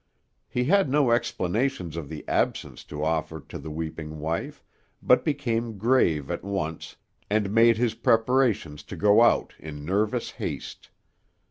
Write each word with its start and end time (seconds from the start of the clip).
He 0.49 0.63
had 0.63 0.89
no 0.89 1.11
explanations 1.11 1.95
of 1.95 2.09
the 2.09 2.25
absence 2.27 2.83
to 2.85 3.03
offer 3.03 3.39
to 3.39 3.59
the 3.59 3.69
weeping 3.69 4.17
wife, 4.17 4.63
but 4.99 5.23
became 5.23 5.77
grave 5.77 6.31
at 6.31 6.43
once, 6.43 6.95
and 7.29 7.53
made 7.53 7.77
his 7.77 7.93
preparations 7.93 8.81
to 8.85 8.95
go 8.95 9.21
out 9.21 9.53
in 9.59 9.85
nervous 9.85 10.31
haste. 10.31 10.89